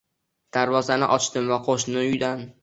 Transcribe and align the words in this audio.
Darvozani 0.57 1.09
ochdim 1.17 1.53
va 1.53 1.61
qoʻshni 1.69 2.03
uydan 2.09 2.45